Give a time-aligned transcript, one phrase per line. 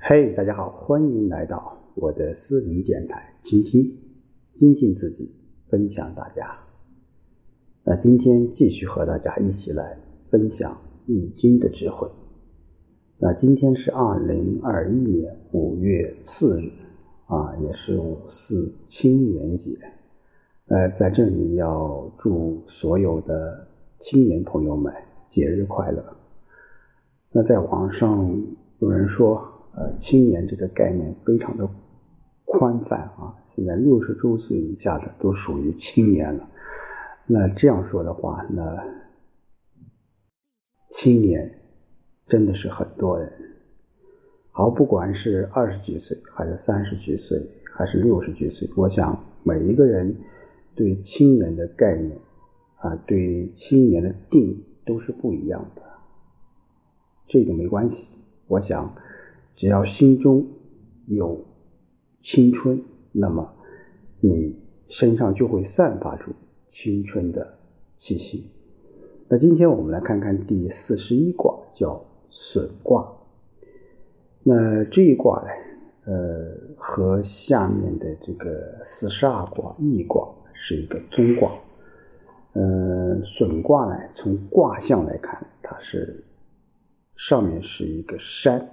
[0.00, 3.92] 嘿，大家好，欢迎来到我的私人电台，倾听、
[4.54, 5.34] 精进自己，
[5.68, 6.56] 分享大家。
[7.82, 9.98] 那今天继续和大家一起来
[10.30, 10.72] 分享
[11.06, 12.08] 《易经》的智慧。
[13.18, 16.70] 那今天是二零二一年五月四日，
[17.26, 19.76] 啊，也是五四青年节。
[20.68, 23.66] 呃，在这里要祝所有的
[23.98, 24.94] 青年朋友们
[25.26, 26.02] 节日快乐。
[27.32, 28.32] 那在网上
[28.78, 29.57] 有人说。
[29.74, 31.68] 呃，青年这个概念非常的
[32.44, 36.48] 宽泛啊，现在六十周岁以下的都属于青年了。
[37.26, 38.76] 那这样说的话，那
[40.90, 41.60] 青年
[42.26, 43.30] 真的是很多人。
[44.50, 47.38] 好，不管是二十几岁，还是三十几岁，
[47.76, 50.16] 还是六十几岁，我想每一个人
[50.74, 52.18] 对青年的概念
[52.78, 55.82] 啊，对青年的定义都是不一样的。
[57.28, 58.08] 这个没关系，
[58.48, 58.92] 我想。
[59.58, 60.46] 只要心中
[61.06, 61.44] 有
[62.20, 63.52] 青春，那么
[64.20, 66.30] 你身上就会散发出
[66.68, 67.58] 青春的
[67.96, 68.52] 气息。
[69.26, 73.12] 那今天我们来看看第四十一卦，叫损卦。
[74.44, 75.48] 那这一卦呢，
[76.04, 81.50] 呃，和下面的这个四十二卦易卦是一个中卦。
[82.52, 86.24] 呃，损卦呢，从卦象来看，它是
[87.16, 88.64] 上面是一个山。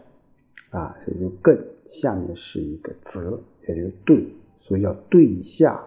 [0.76, 4.28] 啊，这就艮下面是一个泽，也就是兑，
[4.60, 5.82] 所以叫兑下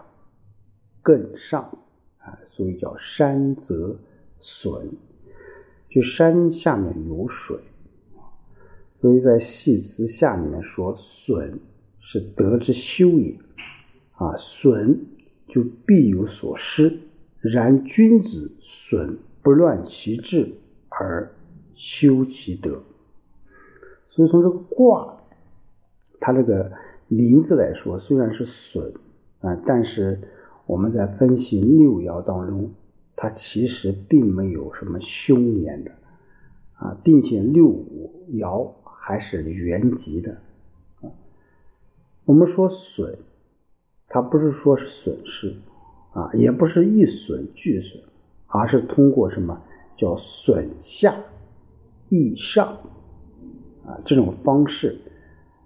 [1.02, 1.62] 艮上
[2.18, 3.98] 啊，所以叫山泽
[4.40, 4.90] 损。
[5.90, 7.58] 就山下面有水，
[9.00, 11.58] 所以在系辞下面说损
[11.98, 13.38] 是德之修也
[14.12, 15.06] 啊，损
[15.46, 16.98] 就必有所失。
[17.40, 20.52] 然君子损不乱其志
[20.88, 21.34] 而
[21.74, 22.82] 修其德。
[24.18, 25.16] 所以从这个卦，
[26.18, 26.72] 它这个
[27.06, 28.92] 名字来说，虽然是损
[29.38, 30.20] 啊，但是
[30.66, 32.68] 我们在分析六爻当中，
[33.14, 35.92] 它其实并没有什么凶年的
[36.78, 40.32] 啊，并且六五爻还是元吉的
[41.00, 41.06] 啊。
[42.24, 43.16] 我们说损，
[44.08, 45.54] 它不是说是损失
[46.10, 48.02] 啊，也不是一损俱损，
[48.48, 49.62] 而是通过什么
[49.96, 51.14] 叫损下
[52.08, 52.76] 益上。
[53.88, 54.94] 啊，这种方式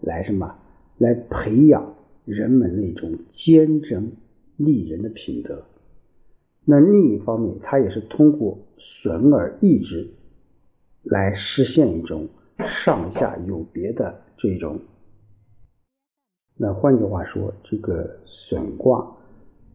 [0.00, 0.54] 来什么？
[0.98, 1.92] 来培养
[2.24, 4.12] 人们那种坚贞
[4.56, 5.60] 利人的品德。
[6.64, 10.08] 那另一方面，它也是通过损而益之，
[11.02, 12.28] 来实现一种
[12.64, 14.78] 上下有别的这种。
[16.56, 19.04] 那换句话说，这个损卦，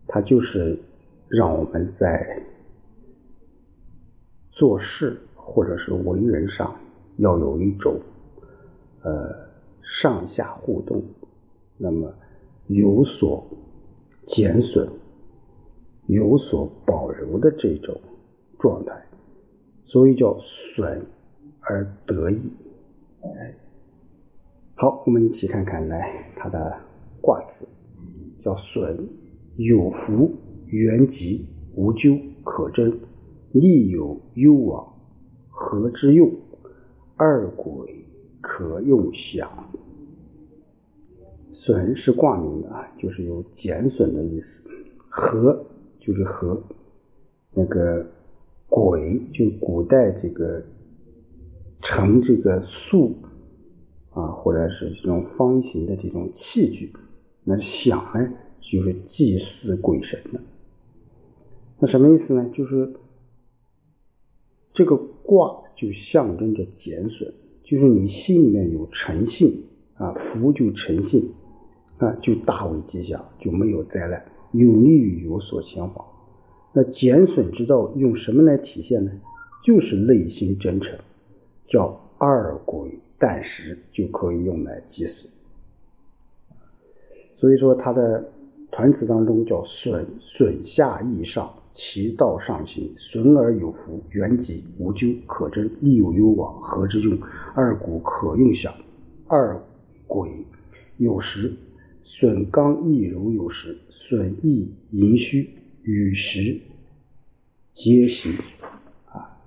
[0.07, 0.79] 它就是
[1.27, 2.41] 让我们在
[4.51, 6.73] 做事或者是为人上
[7.17, 7.99] 要有一种。
[9.07, 9.33] 呃，
[9.81, 11.01] 上下互动，
[11.77, 12.13] 那么
[12.65, 13.47] 有所
[14.25, 14.85] 减损、
[16.07, 17.97] 有所保留的这种
[18.59, 19.01] 状态，
[19.85, 21.01] 所以叫损
[21.61, 22.51] 而得益。
[23.21, 23.55] 哎，
[24.75, 26.77] 好，我们一起看看来它的
[27.21, 27.65] 卦辞，
[28.41, 29.07] 叫损
[29.55, 30.29] 有福，
[30.65, 32.99] 元吉，无咎，可贞，
[33.53, 34.85] 利有攸往，
[35.47, 36.29] 和之用？
[37.15, 37.96] 二鬼。
[38.49, 39.51] 可用想，
[41.51, 44.69] 损是卦名的啊，就是有减损的意思。
[45.09, 45.65] 和
[45.99, 46.63] 就是和，
[47.51, 48.09] 那个
[48.69, 50.63] 鬼就古代这个
[51.81, 53.17] 盛这个素
[54.11, 56.93] 啊，或者是这种方形的这种器具。
[57.43, 60.39] 那想呢，就是祭祀鬼神的。
[61.79, 62.49] 那什么意思呢？
[62.53, 62.93] 就是
[64.73, 67.33] 这个卦就象征着减损。
[67.67, 69.61] 就是你心里面有诚信
[69.95, 71.29] 啊，福就诚信
[71.97, 74.23] 啊，就大为吉祥，就没有灾难，
[74.53, 76.05] 有利于有所前往。
[76.71, 79.11] 那减损之道用什么来体现呢？
[79.61, 80.97] 就是内心真诚，
[81.67, 85.27] 叫二鬼淡食就可以用来祭祀。
[87.35, 88.31] 所以说，它的
[88.71, 91.53] 团词当中叫损损下益上。
[91.73, 97.15] 其道上行，损而有福，元吉无咎，可贞，利有攸往，和之用？
[97.57, 98.71] 二谷可用享，
[99.25, 99.59] 二
[100.05, 100.45] 鬼
[100.97, 101.51] 有时，
[102.03, 105.49] 损刚易柔有时，损益盈虚，
[105.81, 106.61] 与时
[107.71, 108.31] 皆行。
[109.07, 109.41] 啊，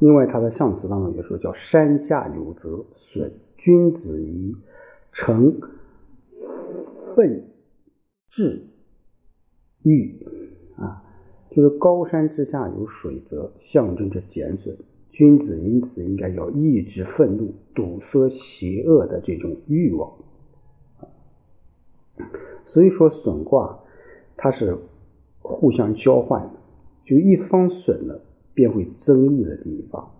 [0.00, 4.56] 另外，他的象辞当中也说叫山下有泽，损君子以
[5.12, 5.60] 诚
[7.14, 7.48] 奋
[8.28, 8.66] 志
[9.84, 10.26] 欲。
[10.74, 11.04] 啊，
[11.52, 14.74] 就是高山之下有水泽，象征着减损；
[15.12, 20.10] 君子因此应该要抑制愤怒，堵塞邪恶的这种欲望。
[22.64, 23.78] 所以说损卦
[24.36, 24.76] 它是
[25.40, 26.54] 互相交换的，
[27.04, 28.22] 就一方损了，
[28.54, 30.10] 便会增益了另一方，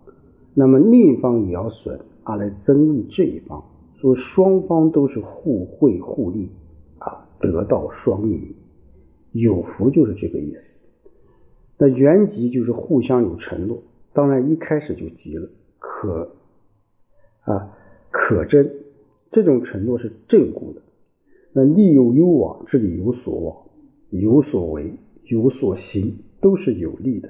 [0.53, 3.63] 那么另一方也要损，而来增益这一方，
[3.95, 6.51] 所以双方都是互惠互利
[6.99, 8.53] 啊，得到双赢，
[9.31, 10.79] 有福就是这个意思。
[11.77, 13.81] 那原籍就是互相有承诺，
[14.13, 15.49] 当然一开始就急了，
[15.79, 16.35] 可
[17.41, 17.75] 啊
[18.11, 18.71] 可真，
[19.31, 20.81] 这种承诺是正固的。
[21.51, 23.57] 那利有攸往，这里有所往，
[24.09, 24.93] 有所为，
[25.25, 27.29] 有所行，都是有利的。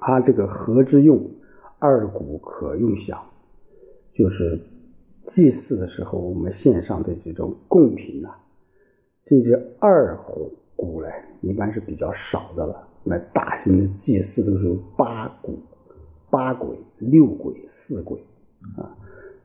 [0.00, 1.30] 它这个和之用，
[1.78, 3.20] 二古可用享，
[4.12, 4.60] 就是
[5.24, 8.30] 祭祀的时候，我们献上的这种贡品呐，
[9.24, 10.16] 这些二
[10.76, 11.10] 鼓嘞，
[11.40, 12.88] 一般是比较少的了。
[13.08, 15.58] 那大型的祭祀都是八鼓、
[16.30, 18.22] 八鬼、六鬼、四鬼
[18.76, 18.94] 啊，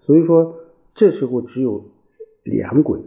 [0.02, 0.56] 所以说
[0.94, 1.84] 这时候只有。
[2.46, 3.00] 两轨，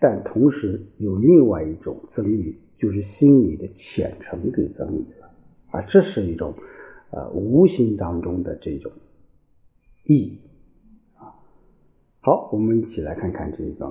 [0.00, 5.30] 但同时有另外一种增益，就是心里的虔诚给增益了
[5.70, 6.52] 啊，这是一种
[7.12, 8.90] 呃无形当中的这种
[10.06, 10.40] 意
[11.14, 11.30] 啊。
[12.18, 13.86] 好，我们一起来看看这个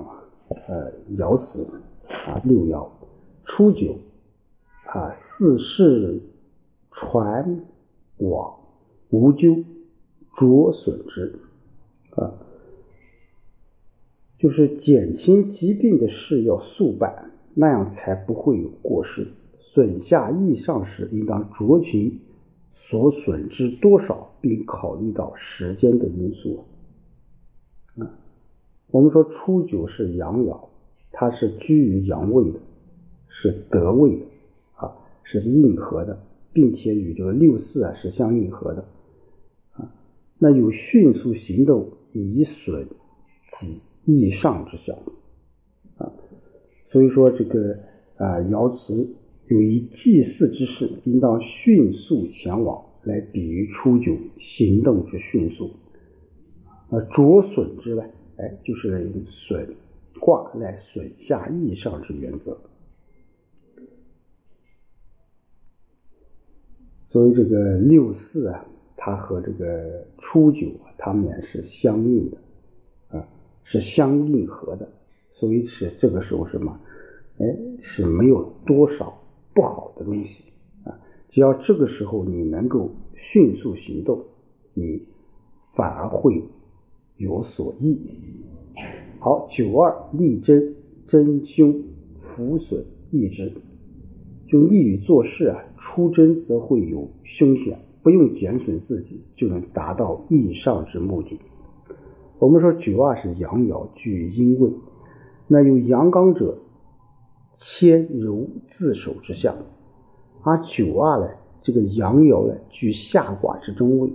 [0.68, 1.80] 呃爻辞
[2.26, 2.86] 啊六爻
[3.44, 3.96] 初九
[4.86, 6.20] 啊四世
[6.90, 7.64] 传
[8.18, 8.54] 往
[9.10, 9.64] 无咎
[10.34, 11.38] 着损之
[12.16, 12.32] 啊。
[14.38, 19.26] 就是减轻疾病的事要速办，那样才不会有过失。
[19.60, 22.18] 损下益上时，应当酌情
[22.72, 26.64] 所损之多少，并考虑到时间的因素。
[27.98, 28.10] 啊，
[28.90, 30.58] 我们说初九是阳爻，
[31.12, 32.58] 它是居于阳位的，
[33.28, 34.24] 是得位的，
[35.22, 38.84] 是应和的，并且与这个六四啊是相应和的。
[39.72, 39.94] 啊，
[40.38, 42.86] 那有迅速行动以损
[43.50, 43.82] 己。
[44.04, 45.00] 益上之效，
[45.96, 46.12] 啊，
[46.88, 47.72] 所以说这个
[48.16, 49.14] 啊爻辞
[49.46, 55.70] 有一祭祀之事，应当迅速前往，来比喻初九行动之迅速。
[56.90, 58.02] 啊，着损之呢，
[58.38, 59.72] 哎，就是损
[60.20, 62.60] 卦来损下益上之原则。
[67.12, 68.64] 所以这个六四啊，
[68.96, 72.38] 它和这个初九啊，它们俩是相应的。
[73.08, 73.28] 啊
[73.64, 74.88] 是相应合的，
[75.30, 76.80] 所以是这个时候什么？
[77.36, 77.44] 哎，
[77.82, 79.22] 是没有多少
[79.52, 80.44] 不好的东西
[80.84, 80.98] 啊。
[81.28, 84.24] 只要这个时候你能够迅速行动，
[84.72, 85.06] 你
[85.74, 86.42] 反而会
[87.18, 88.00] 有所益。
[89.18, 90.74] 好，九二利贞，
[91.06, 91.78] 贞凶
[92.16, 93.52] 福损益之，
[94.52, 95.64] 就利于做事啊。
[95.78, 101.40] 出征则会有凶险，不用减损自己，就能达到益上之目的。
[102.38, 104.70] 我们说九二是阳爻，居阴位，
[105.48, 106.58] 那有阳刚者，
[107.54, 109.56] 谦柔自守之象。
[110.42, 111.30] 而九二呢，
[111.62, 114.10] 这个阳爻呢，居下卦之中位，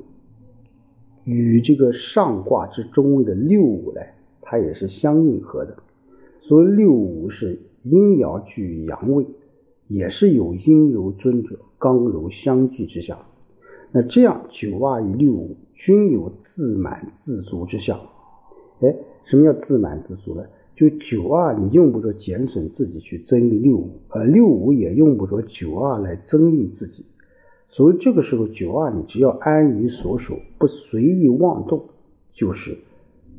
[1.24, 4.02] 与这个上卦之中位的六五呢，
[4.42, 5.76] 它也是相应合的。
[6.40, 9.26] 所以六五是阴爻居阳位，
[9.88, 13.18] 也是有阴柔尊者，刚柔相济之象。
[13.92, 18.00] 那这样九二与六五均有自满自足之象。
[18.82, 20.44] 哎，什么叫自满自足呢？
[20.76, 27.06] 就九二，你用不着减损自己去增益六五，呃，六五也用不着九二来增益自己。
[27.68, 31.84] 所以这个时候，九二你只要安于所守，不随意妄动，
[32.32, 32.78] 就是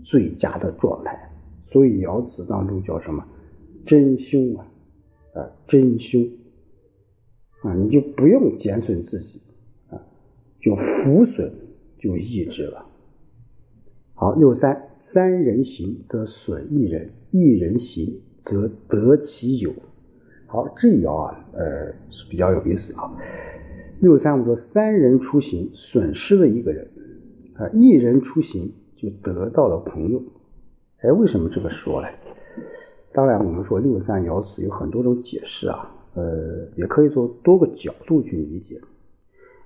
[0.02, 1.30] 最佳的状态。
[1.62, 3.24] 所以爻辞当中叫什么？
[3.86, 4.66] 真凶啊，
[5.34, 6.28] 啊，真凶
[7.62, 9.40] 啊，你就不用减损自己
[9.90, 10.00] 啊，
[10.60, 11.52] 就福损
[11.98, 12.86] 就抑制了。
[14.14, 19.72] 好，六三三人行则损一人，一人行则得其友。
[20.46, 23.14] 好，这爻啊，呃是比较有意思啊。
[24.00, 26.88] 六三我们说三人出行损失了一个人，
[27.54, 30.22] 啊，一人出行就得到了朋友。
[31.00, 32.08] 哎，为什么这么说呢？
[33.18, 38.80] 当然，我们说六三爻辞有很多种解释啊，呃，也可以从多个角度去理解。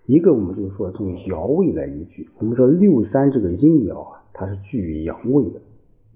[0.07, 4.25] 一个我们就是说从爻位来依据，我们说六三这个阴爻啊。
[4.33, 5.61] 它是居于阳位的，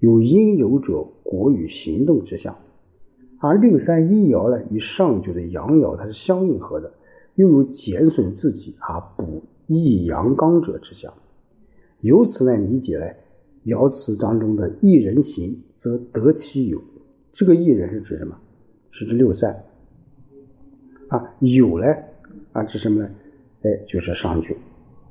[0.01, 2.57] 有阴柔者果与行动之象，
[3.39, 6.91] 而六三阴爻呢，与上九的阳爻它是相应合的，
[7.35, 11.13] 又有减损自己而补益阳刚者之象。
[12.01, 13.05] 由此来理解呢，
[13.67, 16.81] 爻辞当中的一人行则得其友，
[17.37, 18.35] 这个一人是指什么？
[18.91, 19.63] 是指六三
[21.09, 21.87] 啊，有呢
[22.53, 23.11] 啊指什么呢？
[23.61, 24.57] 哎，就是上九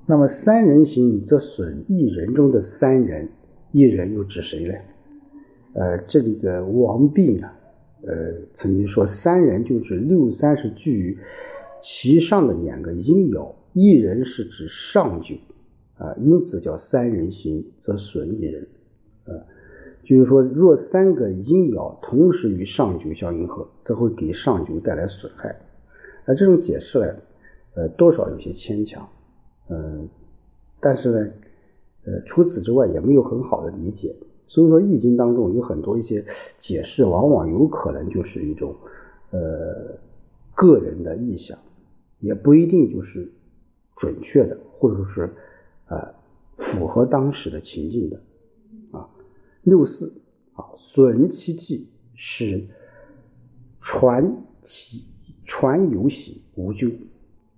[0.07, 3.29] 那么三人行则损一人中的三人，
[3.71, 4.73] 一人又指谁呢？
[5.73, 7.47] 呃，这里的王弼呢，
[8.01, 11.15] 呃，曾经说三人就指六三是居于
[11.79, 15.35] 其上的两个阴爻，一人是指上九，
[15.99, 18.67] 啊，因此叫三人行则损一人，
[19.25, 19.29] 啊，
[20.05, 25.59] 就是说若三个阴爻同时与上九相应合，则会给上九带来损害。
[26.25, 27.15] 那这种解释呢，
[27.73, 29.07] 呃，多少有些牵强，
[29.69, 30.07] 嗯，
[30.79, 31.19] 但是呢，
[32.05, 34.15] 呃，除此之外也没有很好的理解。
[34.47, 36.23] 所以说，《易经》当中有很多一些
[36.55, 38.75] 解释，往往有可能就是一种，
[39.31, 39.97] 呃，
[40.53, 41.57] 个人的臆想，
[42.19, 43.27] 也不一定就是
[43.95, 45.33] 准确的，或者说是，
[45.87, 46.13] 呃，
[46.57, 48.21] 符合当时的情境的，
[49.65, 50.21] 六四
[50.53, 52.65] 啊，损其计，使
[53.81, 55.03] 传其
[55.43, 56.89] 传有喜无咎，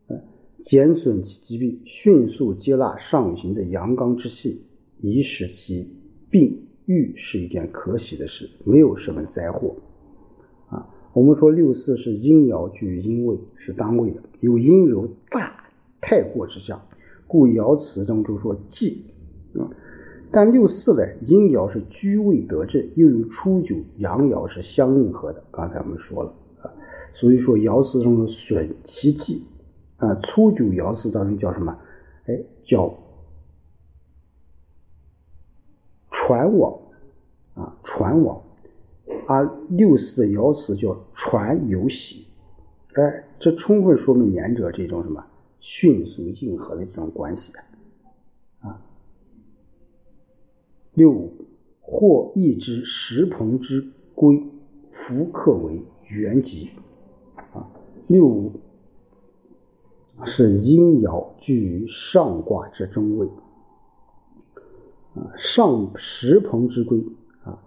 [0.07, 0.19] 呃，
[0.63, 4.63] 减损其疾病，迅速接纳上行的阳刚之气，
[4.97, 5.93] 以使其
[6.31, 6.63] 病。
[6.87, 9.75] 愈是一件可喜的事，没有什么灾祸
[10.69, 10.87] 啊。
[11.11, 16.81] 我们说六四是阴爻居阴位，是当位的，有阴柔大太过之象，
[17.27, 19.03] 故爻辞中就说忌
[19.55, 19.67] 啊。
[20.31, 25.43] 但六四呢，阴爻是居位得正，又与初九阳爻是相应合的。
[25.51, 26.71] 刚才我们说了啊，
[27.13, 29.45] 所以说爻辞中的损其忌
[29.97, 31.77] 啊，初九爻辞当中叫什么？
[32.25, 32.93] 哎，叫。
[36.09, 36.77] 传往
[37.53, 38.41] 啊，传往，
[39.27, 42.27] 而六四的爻辞叫传有喜，
[42.95, 45.23] 哎，这充分说明两者这种什么
[45.61, 47.53] 迅速应和的这种关系。
[50.97, 51.31] 六五
[51.79, 54.41] 或一之石鹏之龟，
[54.89, 56.71] 福克为元吉
[57.53, 57.69] 啊。
[58.07, 58.51] 六五
[60.25, 63.27] 是阴爻居于上卦之中位。
[65.13, 66.99] 啊上石鹏之龟
[67.43, 67.61] 啊，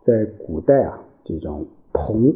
[0.00, 2.34] 在古代啊，这种鹏，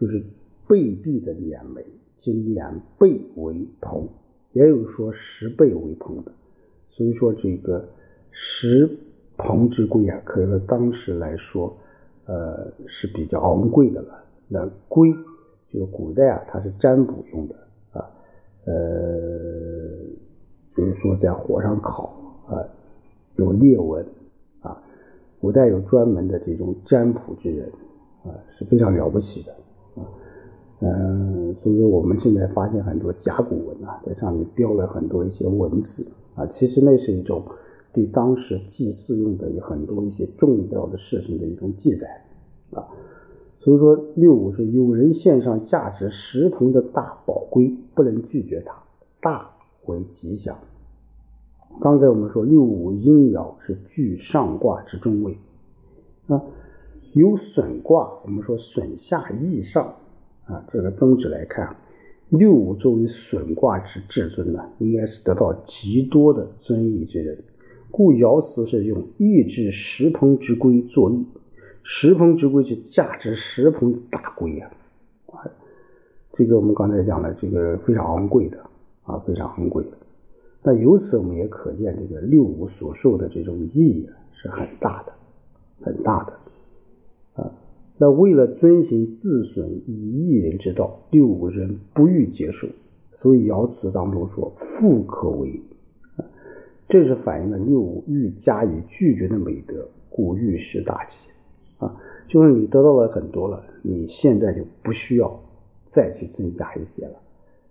[0.00, 0.24] 就是
[0.68, 1.84] 背壁的两枚，
[2.16, 4.08] 即两背为鹏，
[4.52, 6.32] 也有说十背为鹏的。
[6.88, 7.88] 所以说，这个
[8.38, 8.86] 石
[9.38, 11.74] 鹏之龟啊，可以说当时来说，
[12.26, 14.22] 呃，是比较昂贵的了。
[14.46, 15.10] 那龟
[15.72, 17.54] 就是古代啊，它是占卜用的
[17.92, 18.04] 啊，
[18.66, 18.74] 呃，
[20.68, 22.14] 就是说在火上烤
[22.46, 22.60] 啊。
[23.36, 24.04] 有裂纹
[24.60, 24.82] 啊，
[25.40, 27.70] 古代有专门的这种占卜之人
[28.24, 29.52] 啊，是非常了不起的
[29.94, 30.04] 啊。
[30.80, 37.42] 嗯，所以说我们现在发现很多甲骨文啊，在上面标了很多一些文字啊，其实那是一种
[37.96, 42.06] 对当时祭祀用的有很多一些重要的事情的一种记载
[42.72, 42.84] 啊。
[43.58, 48.74] 所以说六五是有人献上价值十铜的大宝龟，不能拒绝它，
[49.20, 49.50] 大
[49.86, 50.56] 为吉祥。
[51.80, 55.36] 刚才我们说六五阴爻是居上卦之中位，
[56.28, 56.40] 啊，
[57.14, 59.94] 有损卦，我们说损下益上，
[60.44, 61.76] 啊，这个宗旨来看，
[62.28, 67.42] 六五作为损卦之至尊呢，应该是得到极多的尊意之人，
[67.90, 71.24] 故爻辞是用益至十鹏之龟作益，
[71.82, 74.70] 十鹏之龟是价值十鹏的大龟啊，
[75.26, 75.40] 啊，
[76.32, 78.58] 这个我们刚才讲了，这个非常昂贵的
[79.04, 79.90] 啊，非常昂贵的。
[80.62, 85.12] 那由此我们也可见，这个六五所受的这种意义是很大的，
[85.80, 87.50] 很大的啊。
[87.96, 92.66] 那为了遵循自损以益人之道，六五人不欲接受，
[93.12, 95.62] 所以爻辞当中说“富可为”，
[96.88, 101.16] 这是反映了六五欲加以拒绝的美德，故欲施大吉
[101.78, 101.96] 啊。
[102.28, 105.42] 就是你得到了很多了，你现在就不需要
[105.86, 107.20] 再去增加一些了，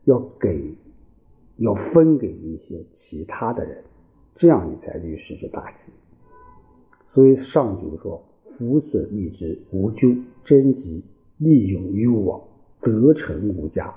[0.06, 0.76] 要给。
[1.60, 3.82] 要分给一些其他的人，
[4.34, 5.90] 这样你才遇事之大吉。
[7.08, 11.02] 所以上九说：“福损益之，无咎；贞吉，
[11.38, 12.42] 利有攸往，
[12.82, 13.96] 得成无加。”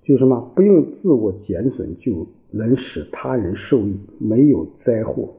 [0.00, 2.24] 就什么不用自我减损，就
[2.56, 5.34] 能使他人受益，没有灾祸。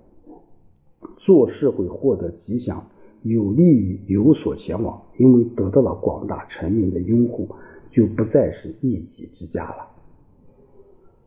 [1.17, 2.85] 做事会获得吉祥，
[3.23, 7.49] 有利于有所前往，因为得到了广大臣民的拥护，
[7.89, 9.87] 就不再是一己之家了。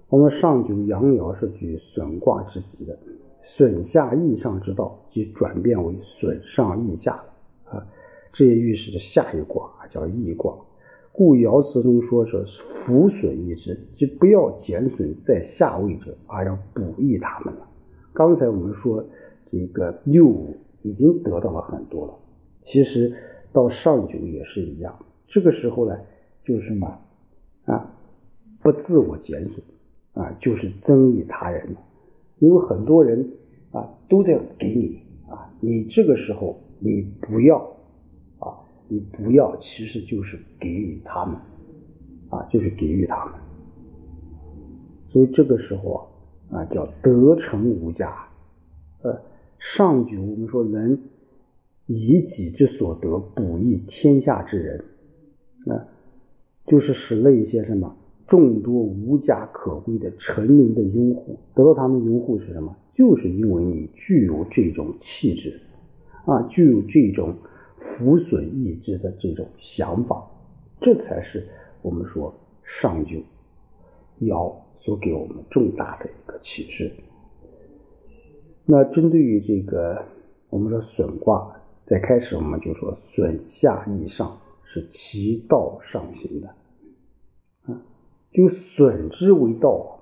[0.09, 2.99] 我们上九阳爻是居损卦之极的，
[3.43, 7.23] 损下益上之道，即转变为损上益下
[7.65, 7.87] 啊，
[8.33, 10.55] 这也预示着下一卦叫益卦。
[11.12, 17.69] 故爻辞中说是福损益之，即不要减损在下位者，而要补益他们了。
[18.12, 19.05] 刚才我们说
[19.47, 22.14] 这个六五已经得到了很多了，
[22.61, 23.12] 其实
[23.52, 24.97] 到上九也是一样。
[25.26, 25.97] 这个时候呢，
[26.45, 26.99] 就是什么
[27.64, 27.93] 啊？
[28.62, 29.64] 不自我减损。
[30.12, 31.76] 啊，就是增益他人。
[32.40, 33.31] 因为很多人
[33.71, 37.76] 啊都在给你啊，你这个时候你不要，
[38.91, 41.37] 你不要，其实就是给予他们
[42.29, 43.35] 啊，就是给予他们。
[45.09, 46.09] 所以这个时候
[46.51, 48.29] 啊，啊叫得成无价。
[49.03, 49.17] 呃，
[49.61, 50.99] 上句我们说能
[51.87, 54.85] 以己之所得补益天下之人，
[55.69, 55.87] 啊，
[56.67, 57.97] 就是使那些什么。
[58.27, 62.77] 众多无家可归的臣民的拥护，得到他们拥护是什么？
[62.93, 65.61] 就是因为你具有这种气质，
[66.27, 67.35] 啊，具有这种
[67.81, 70.25] 抚损意志的这种想法，
[70.81, 71.49] 这才是
[71.83, 72.33] 我们说
[72.63, 73.19] 上九
[74.21, 76.93] 爻所给我们重大的一个启示。
[78.67, 80.05] 那针对于这个，
[80.51, 86.49] 我们说损卦，在开始我们就说损下益上是其道上行的。
[87.63, 87.83] 啊
[88.33, 89.99] 就损之为道，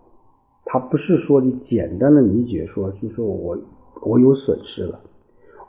[0.66, 3.58] 它不是说你简单的理解说，就说我
[4.02, 5.00] 我有损失了，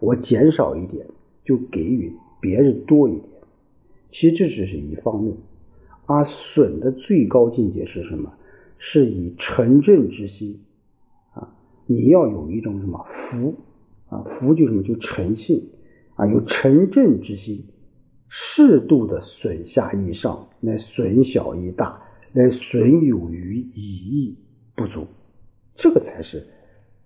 [0.02, 1.08] 我减少一点
[1.50, 3.24] 就给予别人多一点，
[4.12, 5.36] 其实这只是一方面，
[6.06, 8.32] 而损的最高境界是什么？
[8.78, 10.62] 是以诚正之心。
[11.32, 11.52] 啊，
[11.88, 13.56] 你要有一种什么福。
[14.10, 14.84] 啊，福就什么？
[14.84, 15.68] 就诚信。
[16.14, 17.66] 啊，有诚正之心，
[18.28, 22.00] 适度的损下益上，来损小益大。
[22.34, 24.38] 来损有余，以益
[24.76, 25.08] 不足，
[25.76, 26.46] 这个才是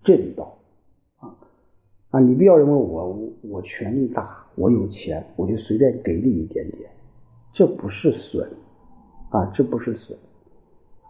[0.03, 0.59] 正道！
[2.13, 6.87] 啊，你不要认为我我权力大，我有钱，我就随便给你一点点，
[7.51, 8.47] 这不是损
[9.31, 10.15] 啊，这不是损，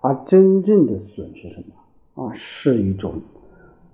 [0.01, 2.31] 而真正的损是什么啊？
[2.33, 3.21] 是一种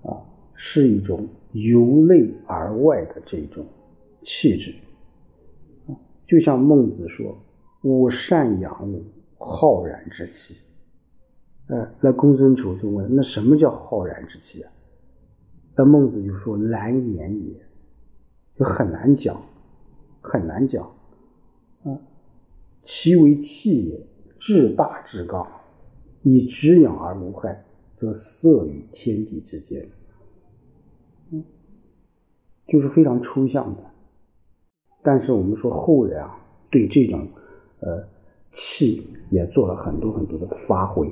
[0.04, 0.22] 啊，
[0.54, 3.66] 是一种由内而外的这种
[4.22, 4.76] 气质
[5.88, 5.98] 啊，
[6.28, 7.36] 就像孟子说
[7.82, 9.04] ：“吾善养物。”
[9.42, 10.58] 浩然之气，
[11.70, 14.70] 呃，那公孙丑就问：那什么叫浩然之气啊？
[15.80, 17.56] 那孟子就说：难言也，
[18.58, 19.42] 就很难讲，
[20.20, 20.84] 很难讲。
[21.86, 21.98] 啊，
[22.82, 25.48] 其为气也，至大至刚，
[26.22, 29.90] 以直养而无害，则色与天地之间。
[31.32, 31.46] 嗯，
[32.68, 33.82] 就是非常抽象的。
[35.02, 36.38] 但是我们说后人啊，
[36.70, 37.26] 对这种，
[37.80, 38.06] 呃。
[38.52, 41.08] 气也做了很多很多的发挥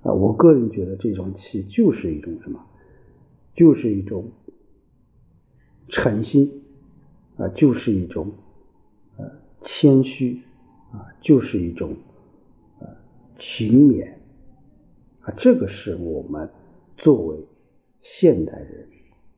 [0.00, 0.10] 啊！
[0.10, 2.58] 我个人觉得这种气就是一种什么？
[3.58, 4.30] 就是一种
[5.88, 6.62] 诚心
[7.36, 8.30] 啊，就是一种
[9.16, 9.28] 呃
[9.60, 10.40] 谦虚
[10.92, 11.96] 啊，就是一种
[12.78, 12.86] 呃
[13.34, 14.08] 勤勉
[15.22, 15.34] 啊。
[15.36, 16.48] 这个是我们
[16.96, 17.36] 作为
[17.98, 18.88] 现代人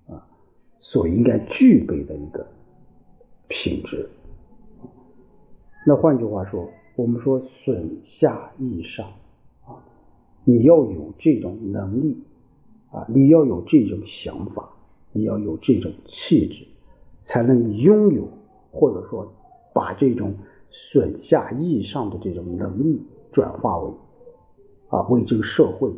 [0.08, 0.28] 啊
[0.78, 2.46] 所应该具备的一个
[3.48, 4.06] 品质。
[5.86, 6.70] 那换句话说。
[6.96, 9.06] 我们说损下益上
[9.62, 9.80] 啊，
[10.44, 12.22] 你要有这种能力
[12.90, 14.68] 啊，你要有这种想法，
[15.12, 16.66] 你要有这种气质，
[17.22, 18.28] 才能拥有
[18.70, 19.32] 或者说
[19.72, 20.34] 把这种
[20.70, 23.90] 损下益上的这种能力转化为
[24.88, 25.90] 啊，为这个社会、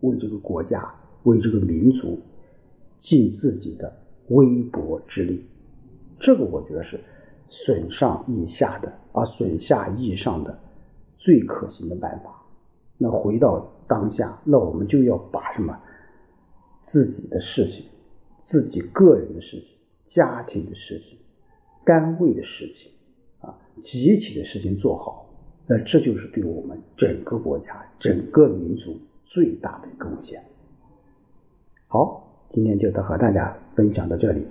[0.00, 2.18] 为这个国家、为这个民族
[2.98, 3.92] 尽自己的
[4.28, 5.44] 微薄之力。
[6.18, 6.98] 这个我觉得是。
[7.48, 10.58] 损上益下的，啊损下益上的
[11.16, 12.42] 最可行的办法。
[12.98, 15.72] 那回到当下，那我们就要把什么
[16.86, 17.86] 自己的事情、
[18.42, 21.18] 自己个人的事情、家庭的事情、
[21.84, 22.92] 单位的事情
[23.40, 25.28] 啊，集体的事情做好。
[25.66, 30.40] 那这就是对我们整个国家、整个民族最大的贡献。
[31.88, 34.46] 好，今天就和大家分享到这里，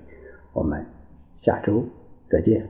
[0.52, 0.86] 我们
[1.38, 1.86] 下周
[2.28, 2.70] 再见。